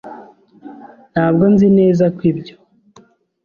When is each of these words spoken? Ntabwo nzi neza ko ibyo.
Ntabwo 1.13 1.43
nzi 1.53 1.67
neza 1.77 2.03
ko 2.15 2.21
ibyo. 2.31 2.55